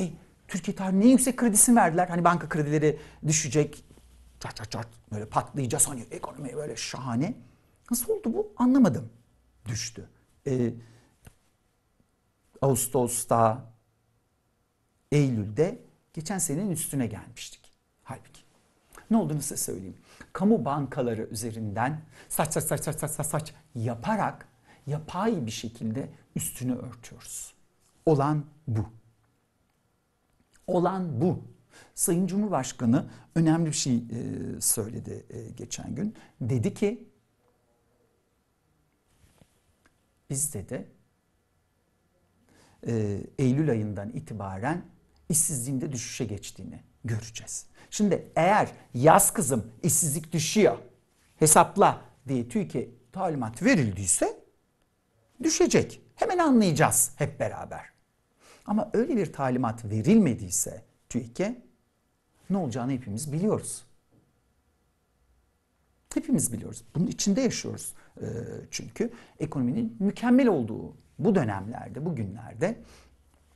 [0.00, 0.10] E,
[0.48, 2.08] Türkiye tarihinin en yüksek kredisini verdiler.
[2.08, 3.84] Hani banka kredileri düşecek.
[4.40, 7.34] Çat çat çat böyle patlayacağız hani ekonomi böyle şahane.
[7.90, 8.52] Nasıl oldu bu?
[8.56, 9.08] Anlamadım.
[9.68, 10.08] Düştü.
[10.46, 10.70] E,
[12.62, 13.72] Ağustos'ta,
[15.12, 15.78] Eylül'de
[16.12, 17.72] geçen senenin üstüne gelmiştik.
[18.04, 18.42] Halbuki.
[19.10, 19.96] Ne olduğunu size söyleyeyim.
[20.32, 24.48] Kamu bankaları üzerinden saç saç saç saç saç saç, saç yaparak
[24.86, 27.54] yapay bir şekilde üstünü örtüyoruz.
[28.06, 28.86] Olan bu.
[30.66, 31.44] Olan bu.
[31.94, 34.00] Sayın Cumhurbaşkanı önemli bir şey e,
[34.60, 36.14] söyledi e, geçen gün.
[36.40, 37.08] Dedi ki
[40.30, 40.88] biz dedi
[42.86, 44.84] e, Eylül ayından itibaren
[45.28, 47.66] işsizliğinde düşüşe geçtiğini göreceğiz.
[47.90, 50.78] Şimdi eğer yaz kızım işsizlik düşüyor
[51.36, 54.42] hesapla diye TÜİK'e talimat verildiyse
[55.42, 56.02] düşecek.
[56.14, 57.91] Hemen anlayacağız hep beraber.
[58.66, 61.62] Ama öyle bir talimat verilmediyse TÜİK'e
[62.50, 63.84] ne olacağını hepimiz biliyoruz.
[66.14, 66.84] Hepimiz biliyoruz.
[66.94, 67.94] Bunun içinde yaşıyoruz.
[68.70, 72.76] Çünkü ekonominin mükemmel olduğu bu dönemlerde, bu günlerde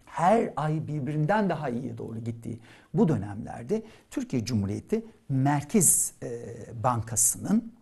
[0.06, 2.60] her ay birbirinden daha iyiye doğru gittiği
[2.94, 6.14] bu dönemlerde Türkiye Cumhuriyeti Merkez
[6.82, 7.72] Bankası'nın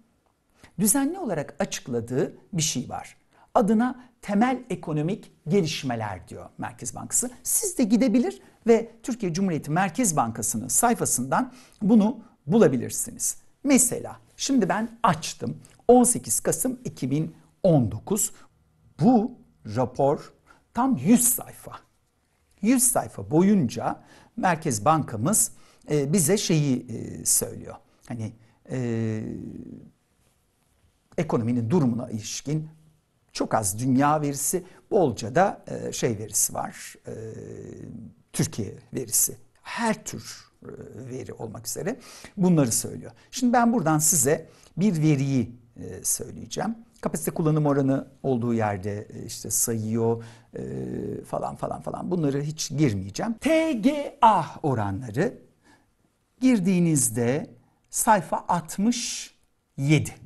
[0.79, 3.17] düzenli olarak açıkladığı bir şey var.
[3.55, 7.31] Adına temel ekonomik gelişmeler diyor Merkez Bankası.
[7.43, 13.37] Siz de gidebilir ve Türkiye Cumhuriyeti Merkez Bankası'nın sayfasından bunu bulabilirsiniz.
[13.65, 15.59] Mesela şimdi ben açtım
[15.89, 18.33] 18 Kasım 2019
[19.01, 19.33] bu
[19.77, 20.33] rapor
[20.75, 21.73] tam 100 sayfa.
[22.63, 24.03] 100 sayfa boyunca
[24.37, 25.51] Merkez Bankamız
[25.91, 27.75] e, bize şeyi e, söylüyor.
[28.09, 28.33] Hani
[28.71, 29.21] e,
[31.19, 32.69] ekonominin durumuna ilişkin
[33.35, 36.95] çok az dünya verisi, bolca da e, şey verisi var.
[37.07, 37.13] E,
[38.33, 39.37] Türkiye verisi.
[39.63, 40.69] Her tür e,
[41.11, 41.97] veri olmak üzere
[42.37, 43.13] bunları söylüyor.
[43.31, 46.75] Şimdi ben buradan size bir veriyi e, söyleyeceğim.
[47.01, 50.25] Kapasite kullanım oranı olduğu yerde e, işte sayıyor
[50.57, 50.63] e,
[51.25, 53.35] falan falan falan bunları hiç girmeyeceğim.
[53.35, 55.39] TGA oranları
[56.41, 57.51] girdiğinizde
[57.91, 60.24] sayfa 67.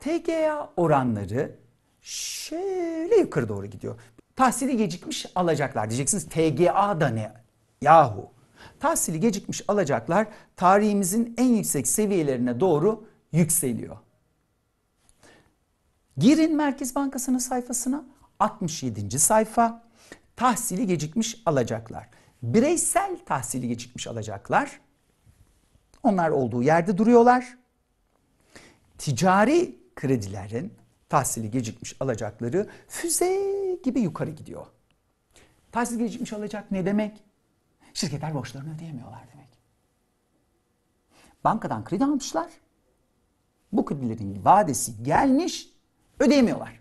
[0.00, 1.56] TGA oranları
[2.00, 4.00] şöyle yukarı doğru gidiyor.
[4.36, 6.28] Tahsili gecikmiş alacaklar diyeceksiniz.
[6.28, 7.32] TGA da ne?
[7.82, 8.30] Yahu.
[8.80, 13.96] Tahsili gecikmiş alacaklar tarihimizin en yüksek seviyelerine doğru yükseliyor.
[16.16, 18.04] Girin Merkez Bankası'nın sayfasına
[18.38, 19.18] 67.
[19.18, 19.82] sayfa
[20.36, 22.08] tahsili gecikmiş alacaklar.
[22.42, 24.80] Bireysel tahsili gecikmiş alacaklar.
[26.02, 27.58] Onlar olduğu yerde duruyorlar.
[28.98, 30.74] Ticari kredilerin
[31.08, 34.66] tahsili gecikmiş alacakları füze gibi yukarı gidiyor.
[35.72, 37.24] Tahsil gecikmiş alacak ne demek?
[37.94, 39.48] Şirketler borçlarını ödeyemiyorlar demek.
[41.44, 42.50] Bankadan kredi almışlar.
[43.72, 45.68] Bu kredilerin vadesi gelmiş,
[46.18, 46.80] ödeyemiyorlar.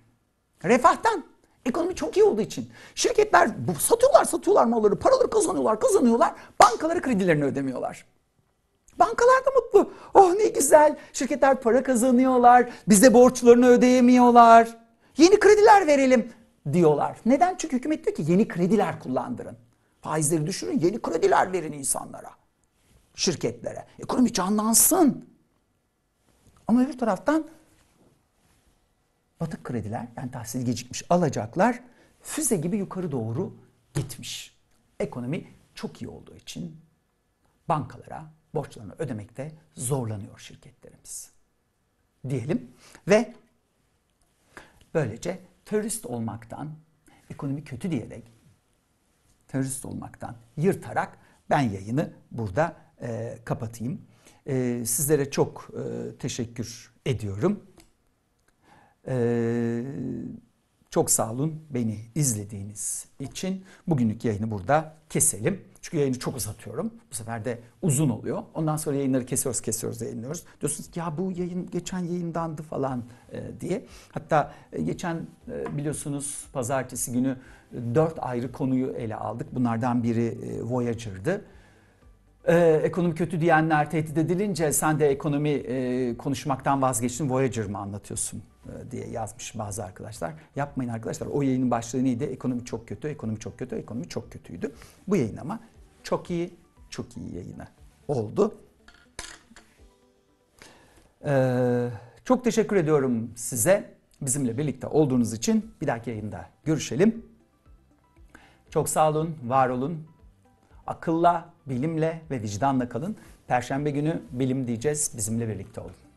[0.63, 1.26] Refahtan.
[1.65, 2.69] Ekonomi çok iyi olduğu için.
[2.95, 6.34] Şirketler satıyorlar satıyorlar malları, paraları kazanıyorlar kazanıyorlar.
[6.62, 8.06] Bankaları kredilerini ödemiyorlar.
[9.00, 9.94] Bankalar da mutlu.
[10.14, 10.98] Oh ne güzel.
[11.14, 12.70] Şirketler para kazanıyorlar.
[12.88, 14.78] Bize borçlarını ödeyemiyorlar.
[15.18, 16.32] Yeni krediler verelim
[16.74, 17.18] diyorlar.
[17.26, 17.56] Neden?
[17.58, 19.58] Çünkü hükümet diyor ki yeni krediler kullandırın.
[20.02, 22.30] Faizleri düşürün, yeni krediler verin insanlara.
[23.16, 23.86] Şirketlere.
[24.00, 25.30] Ekonomi canlansın.
[26.68, 27.48] Ama öbür taraftan
[29.40, 31.80] batık krediler yani tahsil gecikmiş alacaklar
[32.22, 33.54] füze gibi yukarı doğru
[33.94, 34.58] gitmiş.
[35.00, 36.78] Ekonomi çok iyi olduğu için
[37.70, 41.32] bankalara borçlarını ödemekte zorlanıyor şirketlerimiz.
[42.30, 42.72] Diyelim
[43.08, 43.34] ve
[44.93, 46.72] böylece terörist olmaktan,
[47.30, 48.32] ekonomi kötü diyerek
[49.47, 51.18] terörist olmaktan yırtarak
[51.50, 54.02] ben yayını burada e, kapatayım.
[54.45, 57.64] E, sizlere çok e, teşekkür ediyorum.
[59.08, 59.16] E,
[60.90, 63.66] çok sağ olun beni izlediğiniz için.
[63.88, 65.62] Bugünlük yayını burada keselim.
[65.82, 66.92] Çünkü yayını çok uzatıyorum.
[67.12, 68.44] Bu sefer de uzun oluyor.
[68.54, 70.44] Ondan sonra yayınları kesiyoruz, kesiyoruz, yayınlıyoruz.
[70.62, 73.86] Diyorsunuz ki ya bu yayın geçen yayındandı falan e, diye.
[74.12, 77.38] Hatta e, geçen e, biliyorsunuz pazartesi günü
[77.96, 79.56] dört ayrı konuyu ele aldık.
[79.56, 81.46] Bunlardan biri e, Voyager'dı.
[82.48, 88.38] Ee, ekonomi kötü diyenler tehdit edilince sen de ekonomi e, konuşmaktan vazgeçtin Voyager mı anlatıyorsun
[88.38, 88.42] e,
[88.91, 90.34] diye yazmış bazı arkadaşlar.
[90.55, 92.24] Yapmayın arkadaşlar o yayının başlığı neydi?
[92.24, 94.72] Ekonomi çok kötü, ekonomi çok kötü, ekonomi çok kötüydü.
[95.07, 95.59] Bu yayın ama
[96.03, 96.53] çok iyi,
[96.89, 97.67] çok iyi yayını
[98.07, 98.55] oldu.
[101.26, 101.89] Ee,
[102.26, 105.72] çok teşekkür ediyorum size bizimle birlikte olduğunuz için.
[105.82, 107.26] Bir dahaki yayında görüşelim.
[108.70, 110.07] Çok sağ olun, var olun.
[110.88, 113.15] Akılla, bilimle ve vicdanla kalın.
[113.47, 115.11] Perşembe günü bilim diyeceğiz.
[115.17, 116.09] Bizimle birlikte olun.